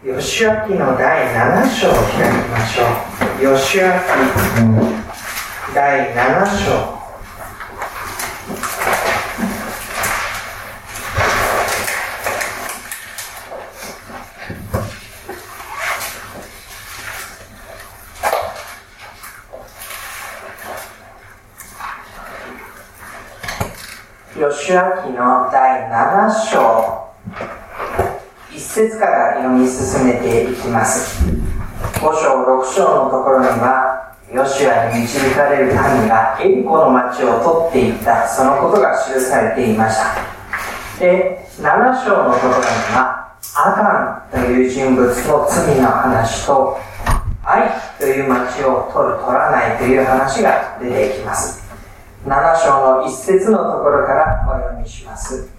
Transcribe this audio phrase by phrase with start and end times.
[0.00, 3.56] 吉明の第7章を開きましょう。
[3.56, 3.84] 吉明
[5.74, 6.98] 第7章。
[24.36, 24.78] 吉明
[25.18, 26.97] の第7章。
[28.78, 31.24] 節から読み進めていきます。
[31.24, 38.28] 5章6章のところにはヨシュアに導かれる民がエリコの町を取っていった。
[38.28, 41.00] そのことが記されていました。
[41.00, 42.64] で7章のところに
[42.94, 43.72] はア
[44.30, 46.78] カンという人物の罪の話と
[47.42, 51.66] 愛という町を取る取らないという話が出てきます。
[52.24, 55.57] 7章の1節のところからお読みします。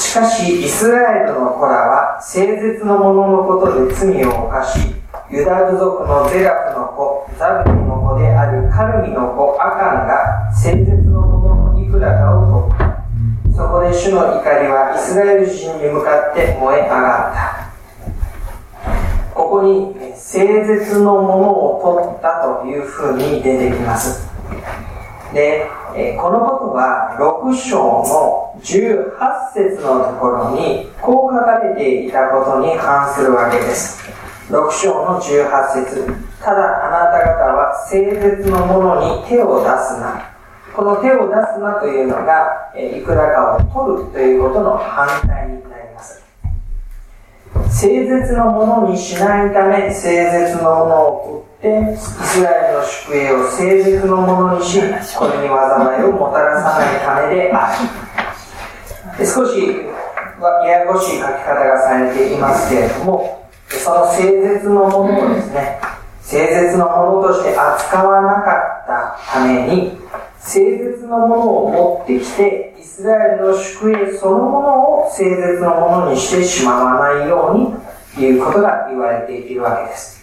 [0.00, 4.94] しかし、イスラエルの子らは、聖絶の者のことで罪を犯し、
[5.30, 13.04] ユダ部族のゼラフの子、ザブリの子であるカルミの子、アカンが、聖絶の者のいくらかを取った。
[13.54, 17.70] そこで主の怒りはイスラエル人に向かって燃え上がった。
[19.34, 24.30] ここに、聖絶のものを取ったというふうに出てきます。
[25.32, 34.00] で、えこのことは6章の18節のところにこう書かれていたことに反するわけです。
[34.50, 36.06] 6章の18節。
[36.42, 40.26] ただあなた方は聖絶のものに手を出すな。
[40.74, 46.22] この手を出すなというのがいくらかを取るということの反対になります。
[47.68, 54.80] 聖絶のものにしないため聖絶のものをで、イスラエルの宿営を聖絶のものにし、
[55.16, 59.18] これに災いをもたらさないためである。
[59.18, 59.58] で少し
[60.64, 65.78] ややこしい書き方がされていますけれども、その聖絶のものをですね、
[66.22, 68.52] 聖絶のものとして扱わなか
[68.84, 70.00] ったために、
[70.38, 77.74] 聖絶のものを持ってきて、イスラエルの宿営そのものを聖絶のものにしてしまわないように
[78.14, 80.19] ということが言われているわけです。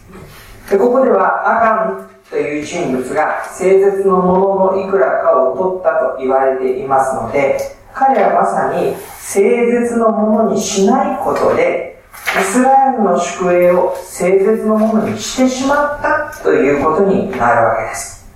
[0.70, 7.58] でここではアカンという人物が聖絶のもののいくらかを取ったと言われていますので
[7.94, 12.04] 彼はまさに聖絶のものにしないことで
[12.40, 18.28] イスラエルの宿営を聖絶のものにしてしまったということになるわけです。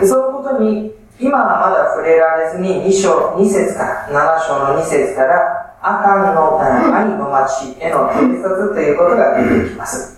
[0.00, 10.11] でそのことに今はまだ触れられずに2章2節から7章の2節からアカンの愛の町への偵察ということが出てきます。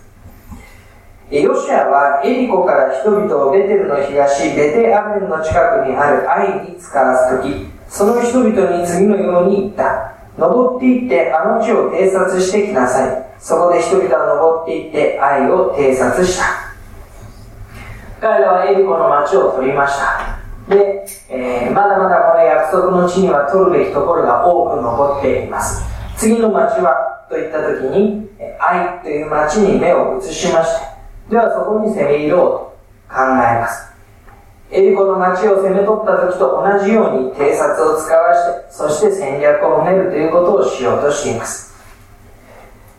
[1.30, 10.14] ヨシアはエリコから人々をベテルの東、ベテアベンの近くにある愛に使わすとき、その人々に次のように言った。
[10.36, 13.26] 登っていってあの地を偵察してきなさい。
[13.38, 16.44] そこで人々は登っていって愛を偵察した。
[18.20, 20.38] 彼らはエリコの町を取りました。
[20.68, 25.82] で、えー、まだまだこの約束の地には取るべきところが多く残っています。
[26.16, 30.94] 次の町はといった時に、愛という町に目を移しまして、
[31.28, 33.92] ではそこに攻め入ろうと考えます。
[34.70, 41.74] エリコの町を攻め取った時と同じように偵察を使わして、そして戦略を練るということをしようとしています。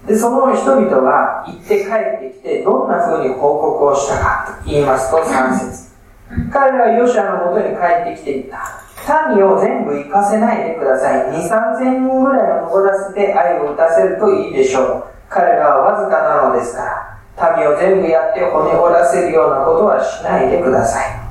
[0.08, 1.92] で、その人々は行って帰
[2.28, 5.96] ってきて、どんな風に報告をしたかと言いますと3節
[6.52, 8.86] 彼らはヨシアのもとに帰ってきていった。
[9.36, 11.32] 民を全部行かせないでください。
[11.32, 15.04] 2、3千人ぐらいを登らせて愛を打たせるといいでしょう。
[15.30, 17.05] 彼らはわずかなのですから。
[17.36, 21.26] 民を全部やって骨折らせるようなことはしないでください。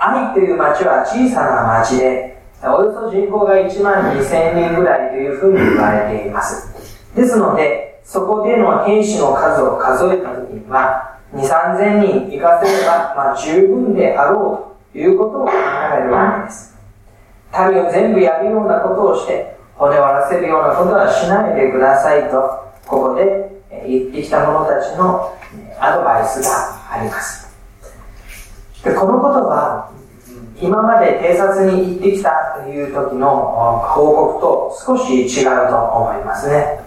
[0.00, 6.72] 愛という町は小さな町で、およそ人口が1万2000人ぐらいというふうに言われています。
[7.14, 15.52] ですので、そこでの兵士の数を数えたときには、2、3000人行かせれば、まあ、十分であろうということを考
[15.96, 16.76] えるわけです。
[17.70, 23.51] 民を全部やるようなことをして、骨割らせるようなことはしないでくださいと、ここで
[23.86, 25.36] 言ってきた者たちの
[25.80, 27.52] アドバイスがあります。
[28.84, 29.90] でこのことは、
[30.60, 36.80] 今まで偵察に行ってきたという時の報告と少し違うと思いますね。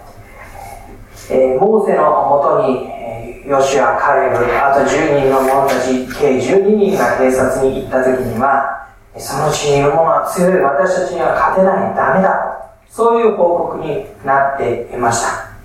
[1.30, 8.88] えー、モーセのもとに、え、ヨシュア、カレブ、あと10人の者たち、計12人が偵察に行った時には、
[9.18, 12.70] その地にいる者は強い私たちには勝てない、ダメだ。
[12.88, 15.55] そういう報告になっていました。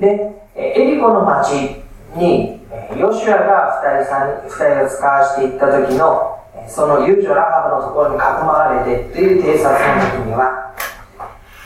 [0.00, 1.52] で、エリコの町
[2.16, 2.66] に、
[2.96, 10.74] ヨシュアが二人さん、二人を使わしていった時の、その遊女ラハブのところに囲まれてという偵察の時には、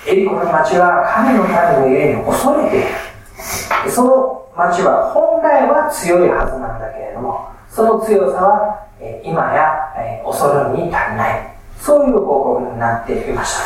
[0.07, 3.91] エリコの町は神の民の家に恐れている。
[3.91, 8.87] その町は本来は強いはずなんだけれども、その強さは、
[9.23, 9.95] 今や、
[10.25, 11.55] 恐るに足りない。
[11.79, 13.57] そういう報告になっていまし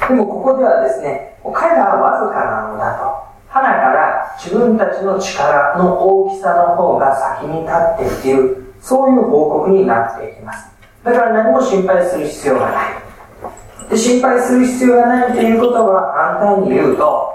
[0.00, 0.08] た。
[0.08, 3.19] でもここではですね、彼らはわずかなのだと。
[3.50, 10.70] 花から自分たちの力の大きさの方が先に立っている、そういう報告になっていきます。
[11.02, 13.90] だから何も心配する必要がない。
[13.90, 17.34] で心配する必要がないということは反対に言うと、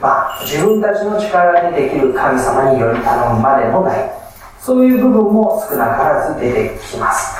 [0.00, 4.10] まあ、自分たちの力でできる神様により頼むまでもない。
[4.58, 7.36] そういう部分も少なからず出てきます。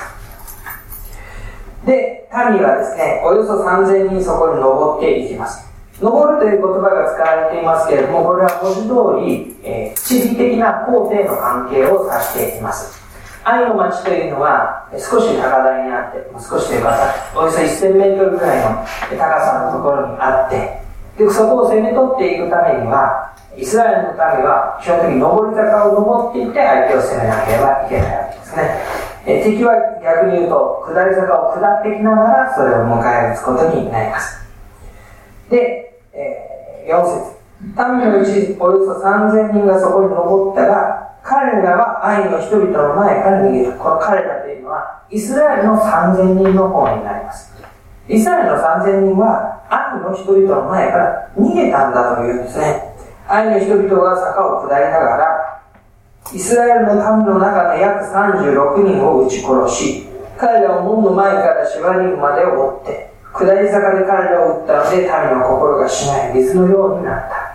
[1.86, 5.69] で、民はですね、およそ3000人そこに登っていきます。
[6.00, 12.98] 登るという言葉が使われていますけれども、これは文字通り、えー、地理的な工程の関係を指しています。
[13.44, 16.96] 愛の町というのは少し高台にあって、少しというか、
[17.36, 18.84] およそ1000メートルぐらいの
[19.16, 20.80] 高さのところにあって、
[21.16, 29.10] でそこを攻め取っていくためには、イスラエルの民は基本的に上り坂を登っていって相手を攻めなければいけないわけですね。
[29.26, 34.40] え敵は逆に言うと、下り坂を下ってきながらそれを迎え撃つことになります。
[35.50, 35.79] で、
[36.88, 43.76] 4節民のうちおよそ3000人がそこに登ったが、彼らは愛の人々の前から逃げた。
[43.76, 47.52] この彼らというのは、イスラエルの3000人の方になります。
[48.08, 51.94] イスラエルの3000人は、愛の人々の前から逃げたん。
[51.94, 52.44] だというん。
[52.44, 52.94] ですね。
[53.28, 55.62] 愛の人々が坂を下りながら、
[56.32, 60.06] イスラエルの民の中の約36人を撃ち殺し、
[60.38, 65.06] 彼らを門の前から縛りまで追って、下り坂で彼らを撃ったので、民
[65.38, 67.50] の心がしない水のようになった。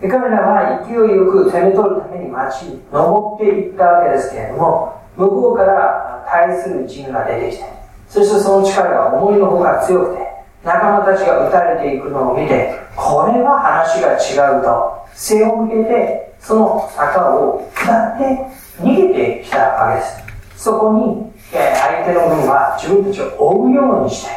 [0.00, 7.64] で彼らは勢いよく攻め取るために町に登っていったわけですけれども、向こうから対する陣が出てきて、
[8.08, 10.28] そしてその力が思いのほか強くて、
[10.62, 18.46] 仲間たちが撃たれていくのを見て、これは話が違うと、背を向けて、その坂を下って
[18.80, 20.22] 逃げてきたわけです。
[20.56, 24.30] そこに、相手の軍は自分たちを追うようにして、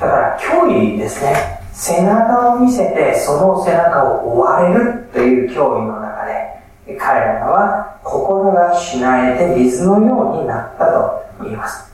[0.00, 1.58] だから脅威ですね。
[1.72, 11.92] 背中を見せてその背中を追われるという脅威の中で彼らは心がしなえて水のようになったと言います。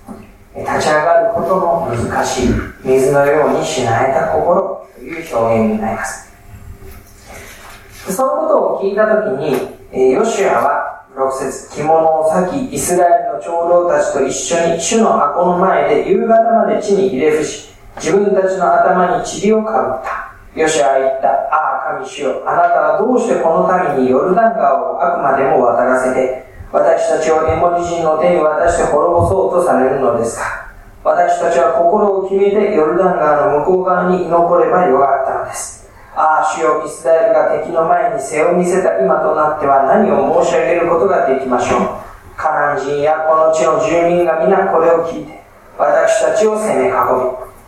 [0.56, 2.48] 立ち上がることの難しい。
[2.84, 4.86] 水のようにしなえた心。
[4.94, 6.32] という表現になります。
[8.08, 9.36] そのことを聞いた時
[9.92, 20.34] にヨシュアは6節着物を裂きイスラエルの長老たちと一緒に主の箱の前で夕方まで地にひれ伏し自分たちの頭に塵をかぶった。
[20.58, 21.31] ヨシアは言った。
[21.50, 22.43] ああ、神主よ。
[22.46, 30.70] あなたはどうしてこの民にヨルダン川をあくまでも渡らせて、私たちをエモリ人の手に渡して滅ぼそうとされるのですか
[31.05, 35.83] 私たちは心を決めてヨルダン川の向こう側に居残ればよかったのです。
[36.16, 41.81] ああ、主よ、イスラエルが敵の前に背を見せた今となっては何を申し上げることができましょう。
[42.37, 45.43] カナン人やこの地の住民が皆これを聞いて、
[45.76, 46.94] 私たちを攻め囲み、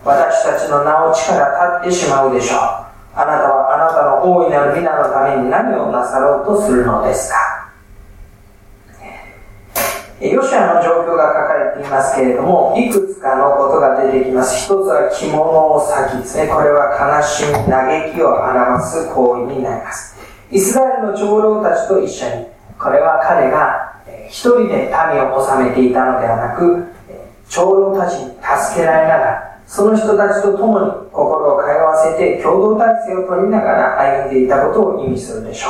[0.05, 2.87] 私たちの名を力立ってしまうでしょう。
[3.17, 7.73] あなたはあなたの大いなる皆のために何をなさろうとするのですか
[10.21, 14.57] ヨシアの状況が書かいますけれども、いくつかのことが出てきます。
[14.57, 16.49] 一つは着物を裂きですね。
[16.49, 20.17] これは悲しみ、嘆きを表す行為になります。
[20.51, 22.47] イスラエルの長老たちと一緒に、
[22.79, 23.93] これは彼が
[24.29, 26.85] 一人で民を治めていたのではなく、
[27.49, 35.69] 長老たちに助けられながら、その人たちと共に心を通わせて共同体制を取りながら歩んでいたことを意味するでしょ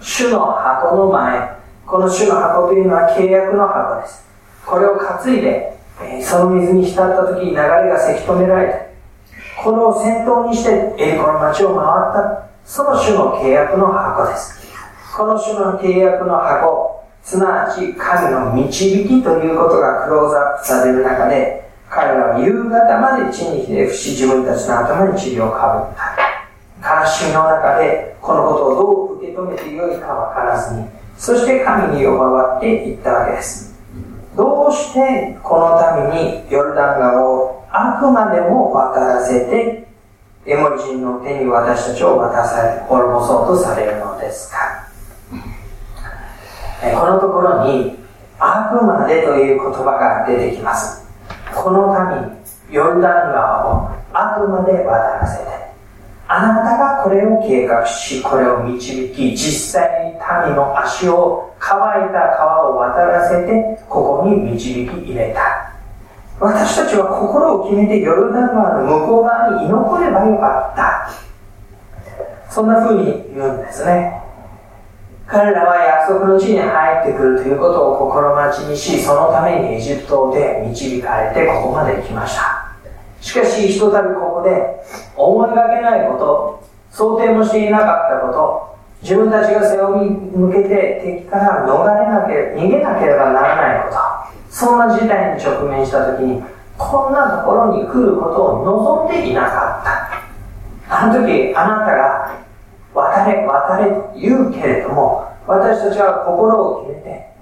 [0.00, 0.04] う。
[0.04, 1.56] 主の箱の前、
[1.86, 4.31] この主の箱というのは契約の箱です。
[4.72, 5.76] これを担いで、
[6.22, 8.94] その水に浸った時に流れがせき止められて、
[9.62, 14.66] これを先頭にしてエリコの町を回った、その主の契約の箱です。
[15.14, 27.02] この主の契約の箱、すなわち神の導きということがクローズアップされる中で、彼らは夕方まで地にひれ伏し自分たちの頭に塵をかぶった。
[27.04, 30.86] 悲しみの中でこのことをどう受け止めてよいか分からずに
[31.18, 33.71] そして神に呼ばわっていったわけです。
[34.34, 39.88] どうしてこの民にヨルダン川をあくまでも渡らせて
[40.46, 44.56] エモリ人の手に私たちを渡され滅ぼそうとされるのですか？
[47.00, 47.96] このところに
[48.38, 51.06] あくまでという言葉が出てきます。
[51.54, 55.44] この民、ヨルダン川をあくまで渡らせて、
[56.26, 60.12] あなたがこれを計画し、これを導き、実際に
[60.48, 65.72] 民の足を乾いた川を渡らせて、ここに導き入れた。
[66.40, 71.08] 私たちは心を決めてヨルダン川の向こう側に居残ればよかった。
[72.50, 74.20] そんな風に言うんですね。
[75.24, 82.74] 彼らは約束の地に入ってくるということを心待ちにし、そのためにエジプトで導かれてここまで来ました。
[83.20, 84.82] しかし、ひとたびここで
[85.16, 88.71] 思いがけないこと、想定もしていなかったこと、
[89.02, 93.98] 自分たちが背負い向けて敵から逃れなければ、逃げなければならないこと、
[94.48, 96.40] そんな事態に直面したときに、
[96.78, 99.84] こんなところに来ることを望んでいなかっ
[100.88, 101.02] た。
[101.04, 102.34] あの時、あなたが、
[102.94, 107.32] 渡れ、渡れと言うけれども、私たちは心を決めて、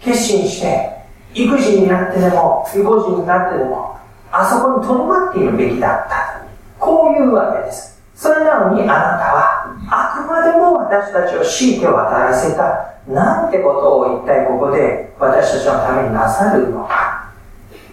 [0.00, 0.90] 決心して、
[1.34, 3.96] 育児になってでも、育児になってでも、
[4.32, 6.40] あそこに留まっているべきだった。
[6.78, 8.00] こういうわけです。
[8.14, 9.49] それなのにあなたは、
[10.40, 17.30] までも私たちを強いて渡らせた、なんてことを一体ここで私たちのためになさるのか。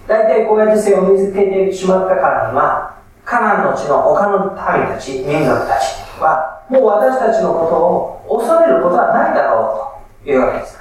[0.07, 10.79] 大体こうやって背を見つけてしまったからには、カナンの地の他の民たち、民族たちは、もう私たちのことを恐れることはないだろうというわけです。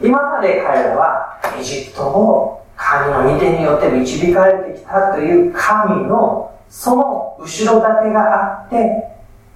[0.00, 9.04] 今まで彼らはエジプトを神の御手によって導かれてきたという神のその後ろ盾があって、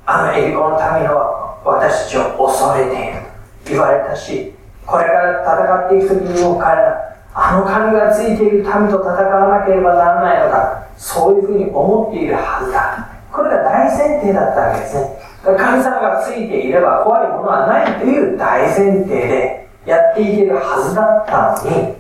[0.07, 3.21] あのエリコの民の私たちを恐れている
[3.65, 4.53] と言われたし、
[4.87, 13.09] これから戦っていく時にも彼ら、あの神がついている民と戦わなければならないのか、そういうふうに思っているはずだ。
[13.31, 15.19] これが大前提だったわけですね。
[15.45, 21.95] 神様がついていれば怖いものはないという大前提でやっていけるはずだったのに、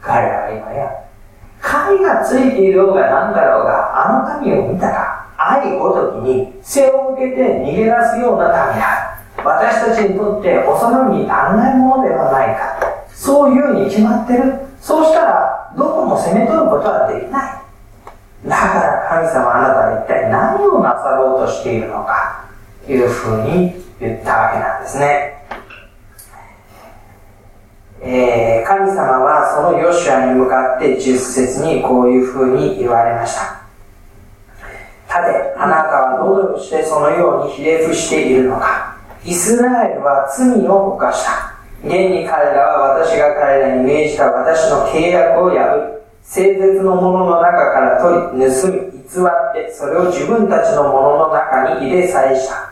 [0.00, 0.90] 彼らは今や、
[1.60, 5.17] 神がついているようが何だろうが、あの神を見たら、
[5.48, 9.18] 愛ごときに背を向けて逃げ出すような民だ。
[9.44, 12.76] 私たちにとって恐るに足んないものではないか。
[13.14, 14.54] そういうに決まってる。
[14.80, 17.68] そうしたら、どこも攻め取ることはできない。
[18.46, 22.44] だから神様あなたは一体何をなさろうとしているのか、
[22.86, 25.34] というふうに言ったわけなんですね。
[28.00, 33.57] えー、神様はそのヨシュアに向かって十節にこういうふうに言われました。
[35.08, 38.96] たて、あなたはどうしてそのようにひれ伏しているのか。
[39.24, 41.54] イスラエルは罪を犯した。
[41.82, 52.68] 現に彼らは私が彼らに命じた私の契約を破り、聖絶のものの中から取り、盗み、偽って、それを自分たちのものの中に入れさえした。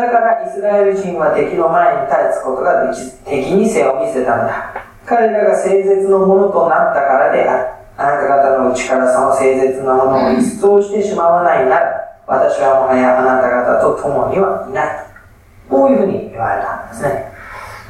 [0.00, 4.72] だからイスラエル人は敵の前に立つことができず、敵に背を見せたのだ。
[5.04, 7.81] 彼らが聖絶のものとなったからである。
[8.02, 15.06] あなた方のうちからその聖絶なものを一掃してしまわないなら、私はもはやあなた方と共にはいない。
[15.70, 17.32] こういうふうに言われたんですね。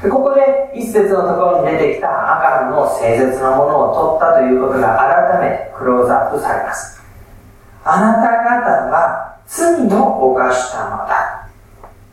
[0.03, 4.97] でここで一節のところに出てきたアカンの聖絶なものを取ったということが
[5.39, 7.01] 改めてクローズアップされます。
[7.85, 11.47] あなた方は罪を犯したのだ。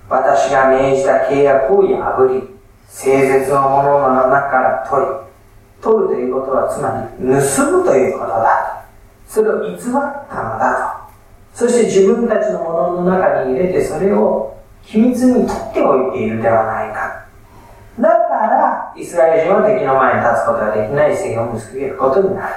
[0.09, 2.49] 私が命じた契約を破り、
[2.89, 5.13] 聖絶のものの中から取り、
[5.83, 8.87] 取るということはつまり盗むということだ
[9.27, 9.33] と。
[9.33, 11.11] それを偽ったのだ
[11.55, 11.67] と。
[11.67, 17.27] そして自分たちのものの中に入れてそれを秘密に取っておいているではないか。
[17.99, 22.55] だから、イスラエル人は敵の前に立つことができない線を結びることになる。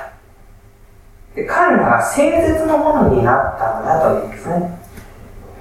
[1.35, 4.82] で彼らが誠実のものになったのだというんですね。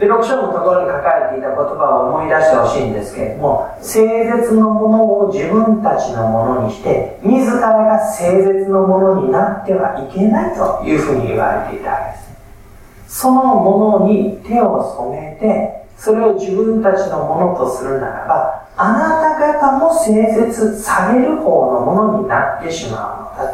[0.02, 8.18] で、6章のところに書かれていた言葉を思い出してほしいんですけれども、誠実のものを自分たちのものにして、自らが誠
[8.50, 13.22] 実のものになってはいけないというふうに言われていたわけです。
[13.22, 23.52] そのものに手を染めて、それを自分たちのものとするならば、あなた方も誠実される方のものになってしまうのだ。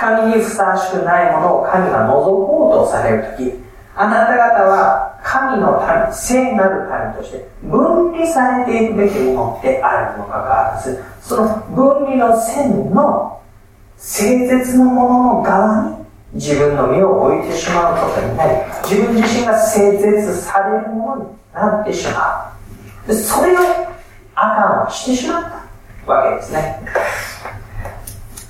[0.00, 3.52] 神にふさわしくないものを神が覗こうとされるとき、
[3.94, 13.40] あなた方は神の民、聖なる民として分離されていくべきものであるにもかかわらず、その分離の線の
[13.96, 16.04] 誠実のものの側に
[16.34, 18.50] 自分の身を置いてしまうことになり、
[18.84, 22.54] 自分自身が誠実されるものになってしま
[23.04, 23.08] う。
[23.08, 23.60] でそれを
[24.34, 25.42] アカンはしてしまっ
[26.06, 26.82] たわけですね。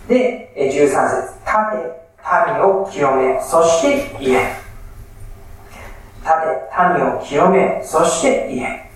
[0.08, 1.34] で、13節。
[1.44, 2.04] 立て、
[2.52, 4.63] 民を清め、そして言え。
[6.24, 8.90] 立て、民を清め、そして言え。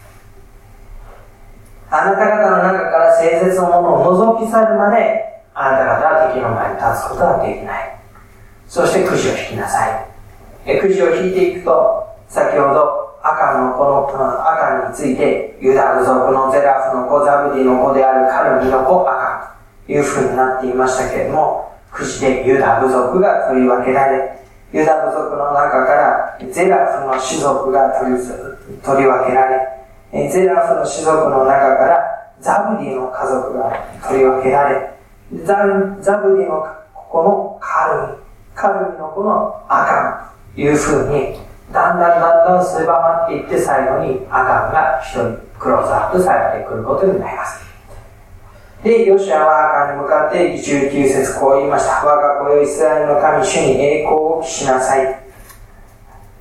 [1.90, 7.98] あなた方の中から聖絶のものを除き去るまで、あなた方は敵の前に立つことはできない。
[8.66, 10.06] そしてくじを引きなさい。
[10.64, 19.56] えくじを引いていくと、先ほど、赤のこの、赤について、ユダ部族のゼラフの子、ザブディの子であるカルミの子、赤
[19.86, 24.38] という風になっていましたけれども、くくじでユダ部族が取り分けられ、
[24.72, 28.18] ユダ部族の中からゼラフの種族が取り
[28.82, 31.98] 取り分けられ、ゼラフの種族の中から
[32.40, 33.72] ザブディの家族が
[34.06, 34.94] 取り分けられ、
[35.44, 35.56] ザ
[36.00, 38.18] ザブディの子のカルミ、
[38.54, 41.38] カルミの子のアカンというふうに、
[41.72, 47.67] だんだんだんだん狭まっていって最後にアカンが一人クローズアップされてくることになります。
[48.82, 52.06] で、ヨシアはアカンに向かって19節こう言いました。
[52.06, 55.20] 我が子よイスラエルの神主に栄光を期しなさい。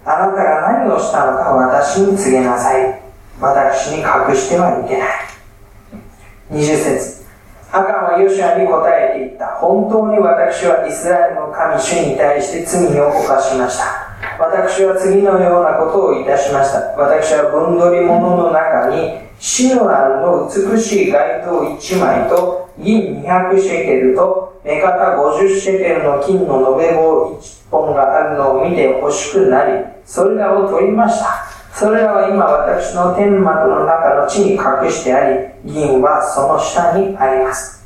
[0.06, 3.02] あなたが何をしたのか私に告げなさい。
[3.42, 5.10] 私に隠してはいけない。
[6.52, 7.26] 20節
[7.72, 9.48] アカンはヨシアに答えていった。
[9.58, 14.08] 本当に私はイスラエルの神主に対して罪を犯しました。
[14.40, 16.80] 私は次のようなことをいたしました。
[16.96, 31.46] 私は分取り物の中に、シノアルの美しい街灯1枚と、銀200シェケルと、目方50シェケルの金の延べ棒1本があるのを見て欲しくなり、それらを取りました。
[31.74, 37.86] それらは今私の天幕の中の地に隠してあり、銀はその下にあります。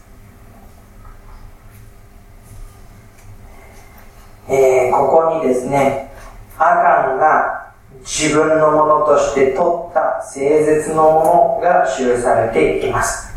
[4.48, 6.12] えー、ここにですね、
[6.58, 7.61] アカンが
[8.04, 9.58] 自分のものとして取
[9.90, 13.32] った聖絶のものが記されています。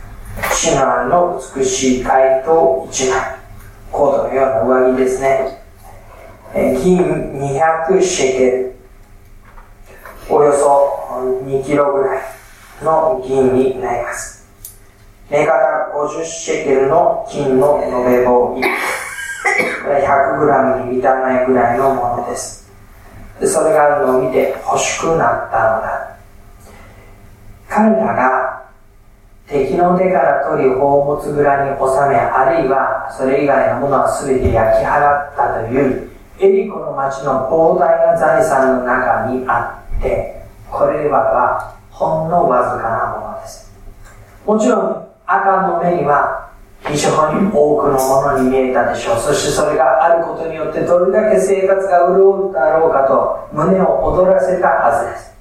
[0.52, 3.20] シナンの美しい街灯一枚。
[3.92, 5.62] コードのような上着ですね。
[6.54, 8.74] 銀200シェケル。
[10.28, 12.22] およそ2キロぐらい
[12.82, 14.48] の銀になります。
[15.30, 15.52] 目方
[15.94, 18.62] 50シェケルの金の延べ棒1。
[19.84, 22.63] 100グラムに満たないぐらいのものです。
[23.40, 26.16] でそれがあるのを見て欲しくなったのだ。
[27.68, 28.64] 彼らが
[29.46, 36.10] 敵の手から取り宝物蔵に収めあるいはそれ以外のものは全て焼き払ったという
[36.40, 43.70] エリコの町の膨大な財産の中にあってこれらはほんのわずかなものです。
[44.46, 46.33] もちろん赤の目には
[46.86, 49.18] 非常に多くのものに見えたでしょう。
[49.18, 55.34] そしてそれがあることによってどれだけ生活が潤うだろうかと胸を躍らせたはずです。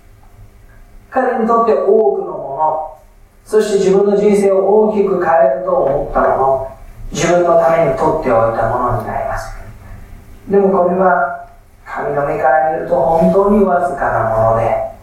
[1.10, 2.98] 彼にとって多くのもの
[3.46, 6.78] そして自分の人生を大きく変えると思ったもの
[7.12, 9.54] 自分のために取っておいたものになります。
[10.50, 11.50] でもこれは
[11.86, 14.94] 神の目から見ると本当にわずかなもので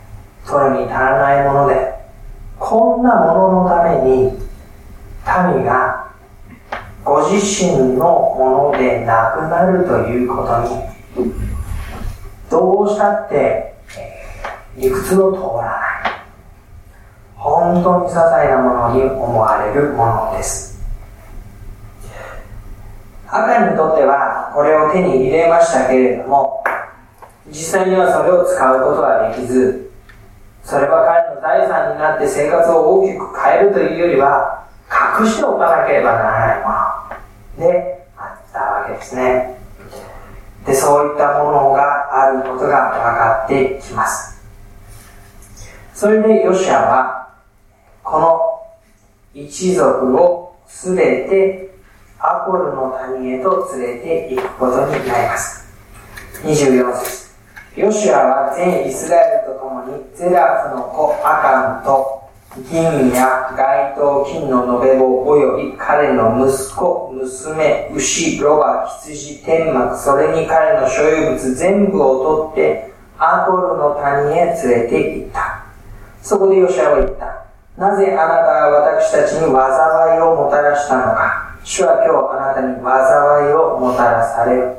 [0.47, 1.95] 取るに足らないもので
[2.59, 4.33] こんなもののために
[5.55, 6.00] 民が
[7.11, 8.05] ご自身の
[8.39, 11.33] ものでなくなるということに
[12.49, 13.75] どうしたって
[14.77, 16.21] 理屈の通らない。
[17.35, 20.81] 本当に些細なものに思われるものです。
[23.27, 26.63] 赤にとってはこれを手に入れましたけれども
[27.49, 29.91] 実際にはそれを使うことはできず
[30.63, 34.69] それは彼の財産になって生活を大きく変えるというよりは
[35.21, 36.90] 隠しておかなければならないもの。
[37.61, 39.57] であったわけですね。
[40.67, 44.43] で、そういったものがあることが分かってきます。
[45.95, 47.29] それでヨシアは、
[48.03, 48.41] この
[49.35, 51.71] 一族をすべて
[52.19, 55.67] アコルの谷へと連れて行くことになります。
[56.43, 57.31] 24節
[57.77, 62.20] ヨシアは全イスラエルと共にゼラフの子アカンと
[62.57, 75.65] 銀や街灯、金の延べ棒及び彼の息子、娘、牛、ロバ、羊、天幕、それに彼の所有物全部を取ってアコルの谷へ連れて行った。
[76.23, 77.47] そこでヨシアは言った。
[77.79, 81.57] なぜあなたが私たちに災いをもたらしたのか。
[81.63, 84.77] 主は今日あなたに災いをもたらされる。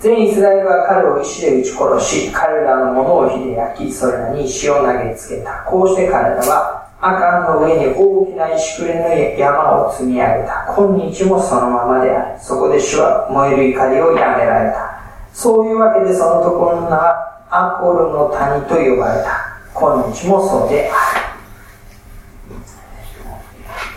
[0.00, 5.62] 全イスラエルは彼を石で撃ち殺し、彼らのものを火で焼き、それらに石を投げつけた。
[5.68, 10.74] こうして彼らはアカンの上に大きな石くれの山を積み上げた。
[10.76, 12.40] 今日もそのままである。
[12.40, 14.98] そこで主は燃える怒りをやめられた。
[15.32, 19.46] そういうわけでそのところの名はアコルの谷と呼ばれた。
[19.72, 21.26] 今日もそうである。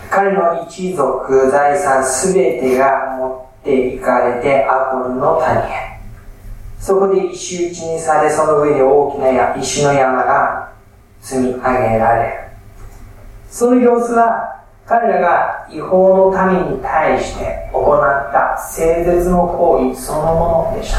[0.08, 5.98] 彼の一族、財産すべてが持っていかれてアコルの谷へ。
[6.78, 10.72] そこで石打ちにされ、その上に大きな石の山が
[11.20, 12.49] 積み上げられる。
[13.50, 20.98] その様子は彼らが違法の民に対して行った聖絶の行為そのものでした。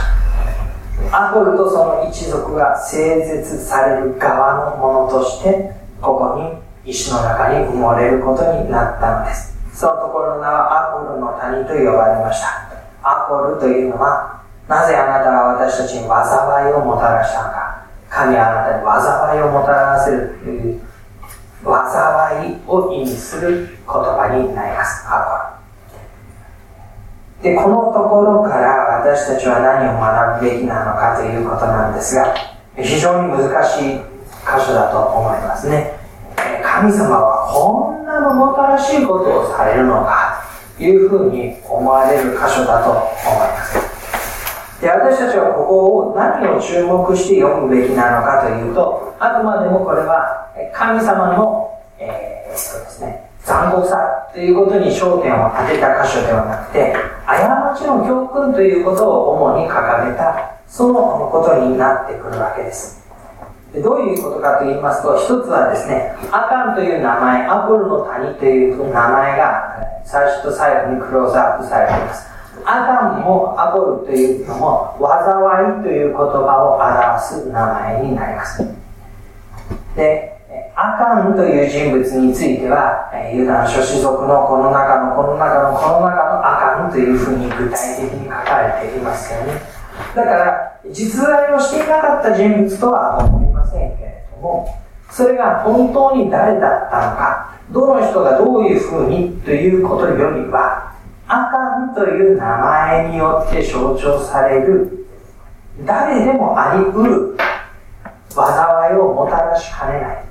[1.11, 9.57] アコルとその一族が聖絶される側のものとしてここに石の中に埋もれることになったのです。
[9.73, 12.71] そのところの名はアコルの谷と呼ばれました。
[13.03, 17.85] アコルというのは、なぜあなたは私たちに災いをもたらしたのか。
[18.09, 20.80] 神はあなたに災いをもたらせるという、
[21.63, 25.05] 災いを意味する言葉になります。
[25.07, 25.59] ア
[27.39, 27.43] コ。
[27.43, 32.33] で、このところから私たちは何を学ぶべきなのかということなんですが、
[32.77, 33.99] 非常に難しい
[34.45, 35.99] 箇所だと思いますね。
[36.63, 40.43] 神様はこんなのもたらしいことをされるのか
[40.77, 43.07] というふうに思われる箇所だと思い
[43.49, 44.81] ます。
[44.81, 50.40] で私たちはここを何を注目して読むべきなのかというと、あくまでもこれは
[50.73, 56.93] 神様の、えー、そうですね、残酷さということに焦点を当てた箇所ではなくて、
[57.25, 63.01] 過ちの教訓ということを主に掲げた、そのことになってくるわけです。
[63.73, 72.29] でどういうことかと言いますと、一つはですね、アカンという名前、アポルの谷という名前が最初と最後にクローズアップされています。
[72.65, 78.61] アカンもアポルというのも、災いという言葉を表す名前になります。
[79.95, 80.40] で、
[80.75, 89.61] アカンという人物については、ユダの諸子族のこの中のこの中のこの中のアカンというふうに具体的に書かれていますよね。
[90.15, 94.67] だから、実在をしていなかった人物とは思いませんけれども、
[95.09, 100.93] それが本当に誰だったのか、どの人がどういうふうにということよりは、
[101.27, 105.05] アカンという名前によって象徴される、
[105.85, 107.37] 誰でもあり得る
[108.29, 110.30] 災いをもたらしかねない。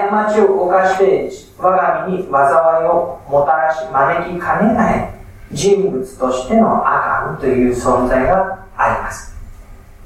[0.00, 5.14] 過ちを犯して我が身に災いをもたらし招きかねない
[5.52, 9.36] 人物としてのアカンという存在があります。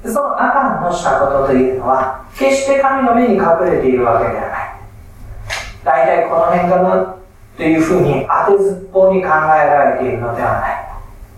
[0.03, 4.77] そのアカンのしたことというのは、決して神の目に隠れているわけではない。
[5.83, 7.15] 大体この辺かな
[7.55, 10.87] というふうに当てずっぽうに考えられているのではない。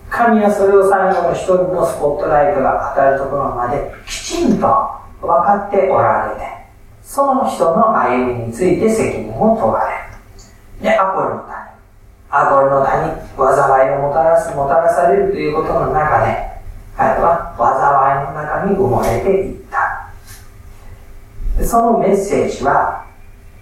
[0.10, 4.68] 神はそれを最後の一人のスポットライトが当たるところまできちんと
[5.22, 6.59] 分かっておられて、
[7.10, 10.84] その人の歩みについて責任を問われる。
[10.84, 11.56] で、アポルの谷。
[12.30, 16.38] アポルの谷、災いをもたらす、もたらされるということの中で、
[16.96, 21.66] 彼は災いの中に埋もれていった。
[21.66, 23.08] そのメッセージは、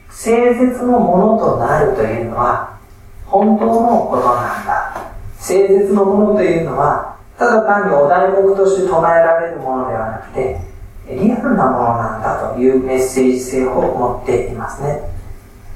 [0.10, 2.78] 誠実のものとなるというのは、
[3.26, 5.14] 本当のことなんだ。
[5.40, 10.67] 誠実のものというのは、ただ単にお題目として唱えられるものではなくて、
[11.10, 15.02] リアルなものなんだというメッセージ性を持っていますね。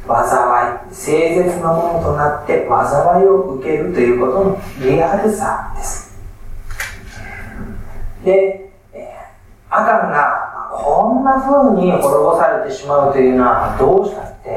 [0.05, 6.19] 災い、誠実なものとなって災いを受けるということのリアルさです。
[8.25, 8.71] で、
[9.69, 14.49] アカンがこんな風に滅ぼされてしまうというのはどうしたって、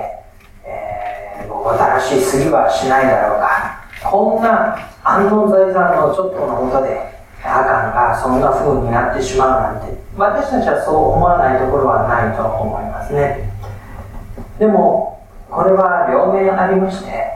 [0.65, 3.85] えー、新しいすぎはしないだろうか。
[4.11, 7.14] こんな安納財産のちょっとのことで、
[7.45, 13.53] アカンがそんな風になってしまうなんて、私たちはそう思わないところはないと思いますね。
[14.59, 17.35] でも、これは両面ありまして、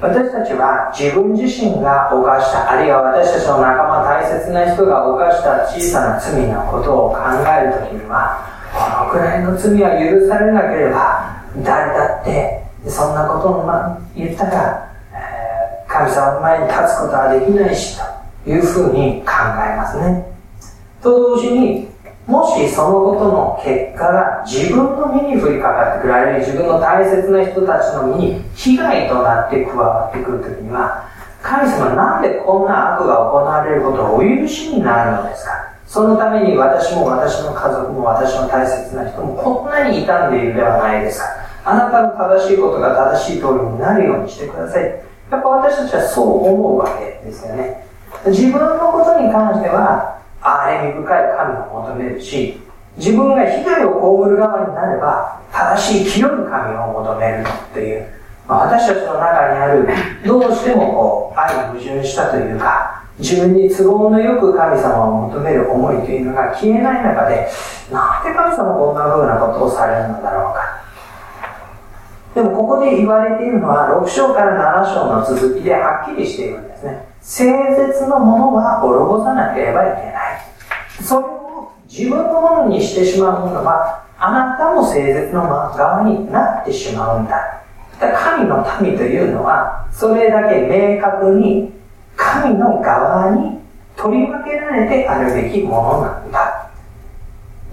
[0.00, 7.18] 私たちは自分自身が犯した、あるいは私たちの仲間、大切な人が犯した小さな罪のことを考
[7.48, 13.66] えるときには、このくらいの罪は許されなければ、誰だってそんなことを
[14.14, 18.17] 言ったら、え、神様の前に立つことはできないし、と
[18.48, 19.32] いうふうに考
[19.62, 20.24] えますね。
[21.02, 21.88] と同時に、
[22.26, 31.08] もしそのことの結果が自分の身に降りかかってくる、あるいは自分の大切な人たちの身に被害となって加わってくるときには、
[31.40, 35.52] 神様なんでこんな悪が行われることをお許しになるのですか？
[35.86, 41.26] そのために私も私の家族も私の大切な人もこんなに傷んでいるではないですか？
[41.64, 44.84] あなたの正しいことが正しい通りになるようにしてください。
[45.30, 47.87] やっぱ私たちはそう思うわけですよね。
[48.26, 52.60] 自分のことに関しては、憐れみ深い神を求めるし、
[52.96, 58.06] 自分が被害を被る側になれば、正しい清い神を求めるという、
[58.46, 59.88] まあ、私たちの中にある、
[60.26, 67.48] どうしてもこう、愛矛盾したというか、自分に都合のよく神様を求める思いというのが消えない中で、
[67.90, 70.82] なんで神様こんな風なことをされるのだろうか。
[72.34, 76.67] でもここで言われているのは、6章から7章の続きではっきりしている
[77.28, 77.52] んですね。
[77.52, 80.40] 誠実のものは滅ぼさなければいけない。
[81.02, 87.62] それを自分のものにしてしまうものは、あなたも誠実の側になってしまうんだ。
[88.00, 91.72] だ神の民というのは、それだけ明確に
[92.16, 93.58] 神の側に
[93.96, 96.70] 取り分けられてあるべきものなんだ。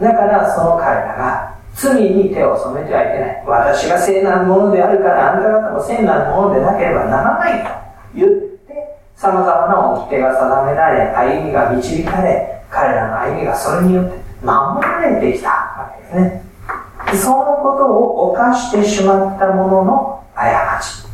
[0.02, 3.44] だからその彼らが罪に手を染めてはいけない。
[3.46, 7.70] 私が聖なるものであるからあんた方も聖なるものでなければならないと
[8.16, 8.45] 言っ、
[9.18, 16.44] 様々な掟が定められ、歩みが導かれ、彼らの歩みがそれによって守られてきたわけですね。
[17.14, 21.06] そのことを犯してしまった者の過ち。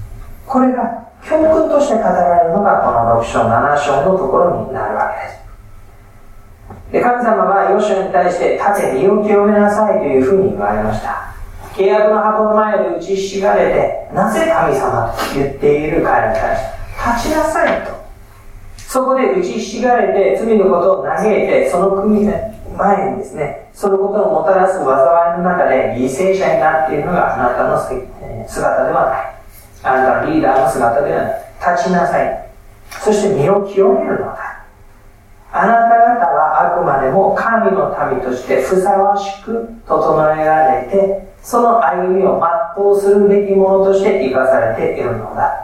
[0.48, 5.42] これが教訓として語られるのがこの6章、7章のところになるわけです。
[6.92, 11.32] で神様はヨシュに対して立て身を清めなさいというふうに言われました。
[11.74, 18.02] 契約の箱の前で打ちひしがれて、なぜ神様と言っている彼に対して、立ちなさいと。
[18.78, 27.80] そこで打ちひしがれて、罪のことを嘆いて、その国前にですね、そのことをもたらす災いの中で犠牲者になっているのがあなたの
[28.48, 29.36] 姿ではない。
[29.84, 31.42] あなたのリーダーの姿ではない。
[31.60, 32.50] 立ちなさい。
[32.90, 34.66] そして身を清めるのだ。
[35.54, 42.42] あなた方はあくまでも神の民としてふさわしく整えられて、その歩みを
[42.76, 45.61] 全うするべきものとして生かされているのだ。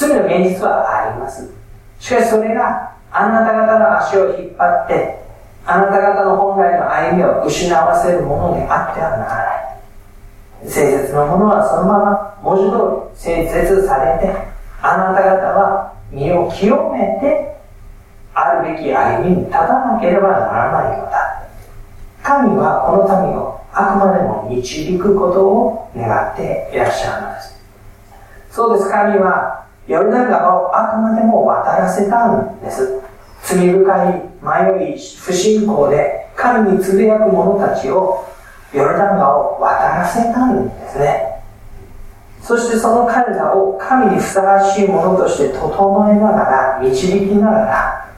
[0.00, 1.52] 罪の現実はあります。
[1.98, 5.20] しかしそれがあなた方の足を引っ張って、
[5.66, 10.64] あなた方の本来の歩みを失わせるものであってはならない。
[10.64, 14.34] 誠実なものはそのまま文字通り誠実されて、
[14.80, 17.56] あなた方は身を清めて、
[18.32, 21.46] あるべき歩みに立たなければならないのだ。
[22.22, 27.60] 神はこの民をあくまでも導くことを願っていらっしゃるのです。
[28.50, 29.59] そうです、神は
[29.90, 33.00] ヨルダン川をあくまでも渡らせたんです。
[33.42, 38.24] 罪深い迷い、不信仰で神につぶやく者たちを
[38.72, 41.42] ヨルダン川を渡らせたんですね。
[42.40, 48.08] そしてその彼らを神にふさわしいものとして整えながら、導きながら、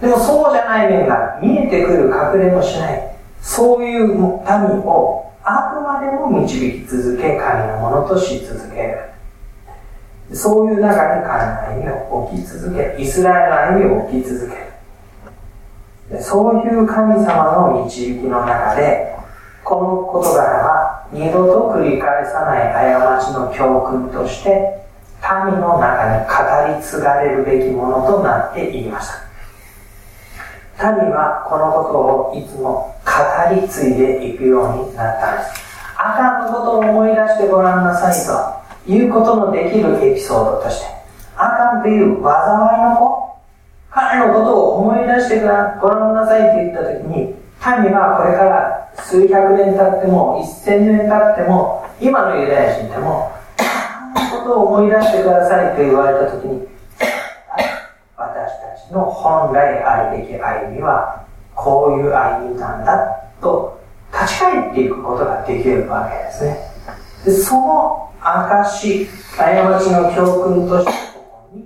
[0.00, 3.16] でもそうじゃない面が見えてくる隠れもしない。
[3.40, 9.09] そういう民をあくまでも導き続け、神のものとし続ける。
[10.32, 12.96] そういう中に神の歩みを置き続け。
[12.98, 14.56] イスラエルの歩みを置き続け
[16.16, 16.22] る。
[16.22, 19.10] そういう神様の導きの中で、
[19.64, 24.80] この事柄は二度と繰り返さない過ちの教訓として
[25.22, 29.08] 民の中に語り継がれるべきものとなっていまし
[30.76, 35.62] た民はこのことをいつも語り継いでいくようになったんです
[35.96, 40.86] あかんのことを思い出してごらんなさいということのできるエピソードとして
[41.36, 43.36] あかんという災いの子
[43.90, 53.30] 彼のことを思い出してごらんなさいと言った時に民はこれから数百年経っても、一千年経っても、今のユダヤ人でも、
[54.14, 56.66] このことを思い出してくださいと言われたときに、
[58.16, 62.96] 私たちの本来あるべき歩みは、こういう歩みなんだ
[63.42, 63.78] と
[64.12, 66.58] 立ち返っていくことができるわけですね。
[67.24, 69.06] でその証、
[69.36, 71.64] 過ちの教訓として、ここに、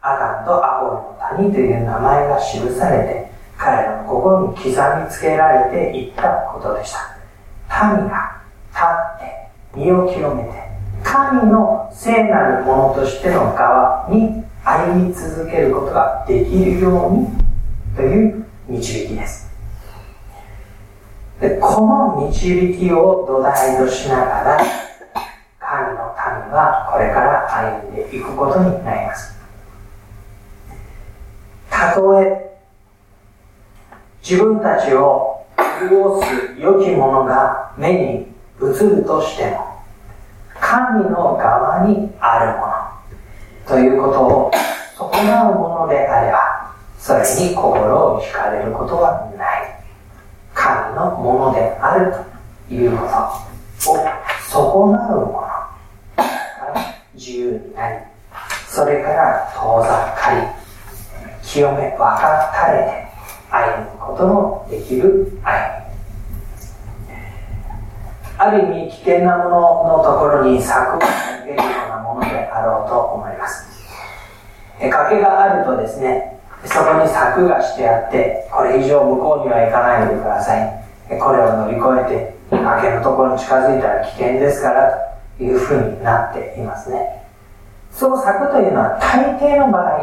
[0.00, 4.74] アダンとアポロの谷という名前が記されて、彼らの心に刻み
[5.10, 7.18] つけられていったことでした。
[7.68, 10.50] 民が立って身を清めて
[11.02, 17.26] 神の聖なるものとしての側に歩み続けることができるように
[17.96, 19.48] という導きです。
[21.40, 24.60] でこの導きを土台としながら
[26.48, 27.46] の民はこれから
[27.82, 29.36] 歩んでいくことになります。
[31.70, 32.58] たとえ
[34.22, 35.46] 自分たちを
[35.80, 38.26] 潤す良きものが目に
[38.60, 39.82] 映るとしても、
[40.60, 44.50] 神の側にあるものということを
[44.96, 49.78] 損なうものであれば、それに心を惹かれることはない。
[50.54, 52.12] 神のものである
[52.68, 53.06] というこ
[53.86, 54.02] とを
[54.50, 55.47] 損なうもの
[57.18, 57.96] 自由になり、
[58.68, 60.46] それから遠ざかり、
[61.42, 63.08] 清め分かたれて、
[63.50, 65.82] 歩むことのできる愛。
[68.38, 69.50] ある意味危険なもの
[69.98, 73.66] のところに柵を設けるようなものであろうと思います。
[74.80, 80.84] 崖があるとですねそこに柵がしてあってこれ以上向こうには行かないでください。
[81.18, 85.07] これを乗り越えて崖のところに近づいたら危険ですから
[85.40, 87.24] いうふうになっていますね
[87.92, 90.02] その柵というのは大抵の場合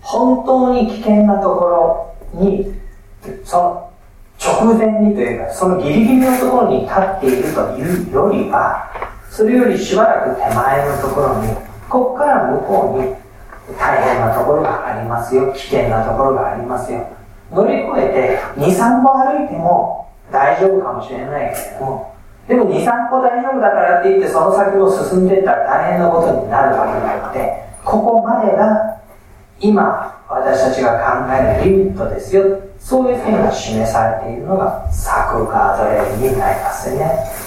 [0.00, 1.64] 本当に危険なとこ
[2.34, 2.74] ろに
[3.44, 3.86] その
[4.38, 8.90] 直前にというか、そのギリギリのところに立っているというよりは、
[9.30, 11.48] それよりしばらく手前のところに、
[11.88, 17.08] ここから向こうに大変なところがありますよ、危険なところがありますよ。
[17.50, 22.15] 乗り越えて2、3歩歩いても大丈夫かもしれないけれども、
[22.48, 29.00] でも2、3歩大丈夫だからって言ってその先を進んでいったら大変なことになるわけなので、ここまでが
[29.58, 32.44] 今私たちが考えるリミットですよ。
[32.78, 37.46] そういう点が示されているのが作ガードレールになりますね。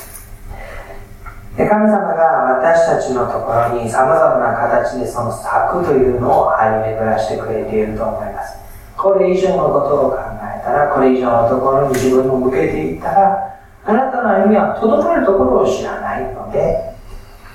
[1.56, 2.24] で神様が
[2.58, 8.58] 私たちのところに様々な形でその策というのを張り巡らしてくれていると思います。
[8.98, 13.49] これ以上のことを考えたら、これ以上のところに自分を向けていったら、
[13.86, 16.94] あなたの歩みはとどまるところを知らないので、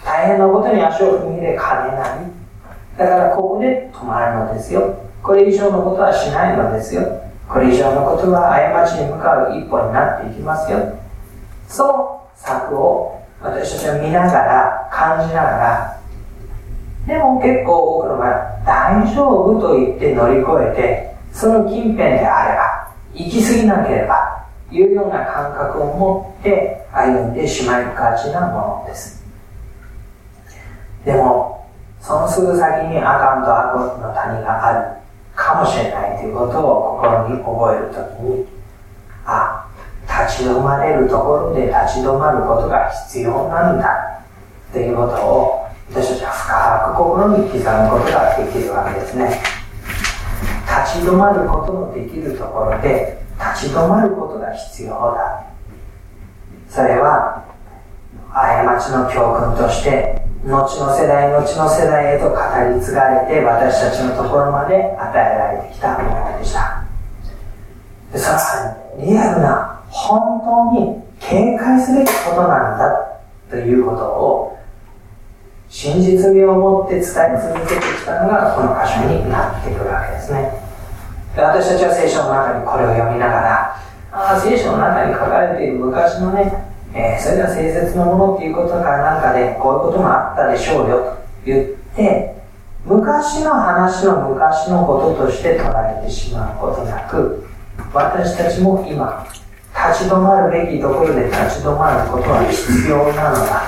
[0.05, 2.45] 大変なことに足を踏み入れかねない。
[2.99, 4.95] だからここで止まるのですよ。
[5.23, 7.03] これ以上のことはしないのですよ。
[7.49, 10.79] これ以上のことは過ちに向かう一歩になっていきますよ。
[11.69, 16.01] その策を私たちは見ながら、感じながら、
[17.07, 24.34] でも結構多くの場合、大丈夫と言って乗り越えて、その近辺であれば、行き過ぎなければ、
[24.75, 29.23] いうような感覚を持って歩んでしまいがちなものです。
[31.05, 31.69] でも、
[32.01, 35.01] そのすぐ先にアカンとアコの谷がある
[35.37, 38.47] かもしれないということを心に覚えるときに、
[39.25, 39.67] あ、
[40.07, 44.23] 立ち止まれるところで立ち止まることが必要なんだ
[44.73, 49.41] ということを私たちは深く心に刻むことができるわけですね。
[50.67, 55.45] 立ち止まることのできるところで立ち止まることが必要だ。
[56.69, 57.45] それは
[58.35, 66.85] 過ちの教訓として後の世代後の世代へと語り継がれて私たちのところまで与えられてきたものでした
[68.11, 74.59] それはリアルな本当に警戒すべきことなんだということを
[75.69, 80.64] 真実味を持って伝え続けてきたのがこの箇所になってくるわけですね
[81.37, 83.77] 私たちは聖書の中にこれを読みながら
[84.13, 91.67] ああ聖書の中に書かれている昔のねえー、それが誠実なものっていうことからなんかで、こういうこともあったでしょうよと言っ
[91.97, 92.37] て、
[92.87, 97.45] 昔の話の昔のこととして捉えてしまうことなく、
[97.93, 99.27] 私たちも今、
[99.75, 103.63] 立ち止まるべきところで立ち止まることは必要なのだ。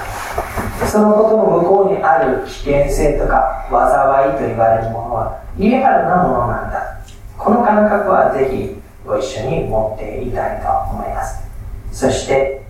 [0.87, 6.96] そのことの向こうにある危険性とか災いと言われるものはリアルなものなんだ。
[7.47, 8.75] この感覚はぜひ
[9.07, 11.47] ご一緒に持っていたいと思います。
[11.93, 12.67] そして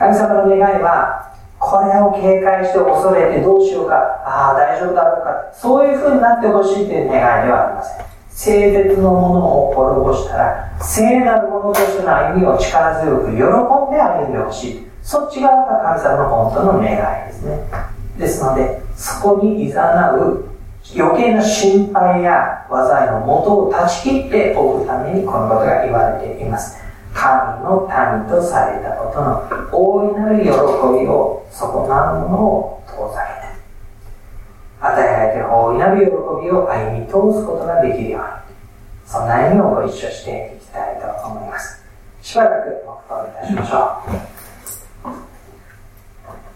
[0.00, 3.94] 神様の願いは、これを警戒して恐れてどうしようか、
[4.26, 8.04] ああ、大丈夫だろうか、そういう風になってほしいという願いではありません。
[8.28, 13.38] 聖絶のものを滅ぼしたら、聖なるものとしての歩みを力強く喜ん
[13.94, 14.90] で歩んでほしい。
[15.04, 16.96] そっち側が神様の本当の願い
[17.28, 17.60] ですね。
[18.18, 20.55] ですので、そこに誘う
[20.94, 26.76] 余計な心配や災いの元を断ち切っておくためにこのことが言われています。
[27.12, 30.52] 神の民とされたことの大いなる喜び
[31.08, 33.46] を損なうものを遠ざけて
[34.80, 36.12] 与えられて大いなる喜
[36.44, 38.46] びを歩み通すことができるように。
[39.06, 41.82] そんな意味をご一緒していきたいと思います。
[42.20, 44.35] しばらく黙祷いたしましょう。